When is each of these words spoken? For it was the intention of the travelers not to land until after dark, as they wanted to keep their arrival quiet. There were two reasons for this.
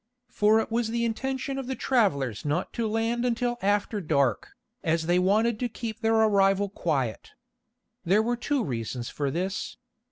For 0.31 0.59
it 0.59 0.71
was 0.71 0.87
the 0.87 1.05
intention 1.05 1.59
of 1.59 1.67
the 1.67 1.75
travelers 1.75 2.43
not 2.43 2.73
to 2.73 2.87
land 2.87 3.23
until 3.23 3.59
after 3.61 4.01
dark, 4.01 4.55
as 4.83 5.05
they 5.05 5.19
wanted 5.19 5.59
to 5.59 5.69
keep 5.69 5.99
their 5.99 6.15
arrival 6.15 6.69
quiet. 6.69 7.33
There 8.03 8.23
were 8.23 8.35
two 8.35 8.63
reasons 8.63 9.09
for 9.11 9.29
this. 9.29 9.77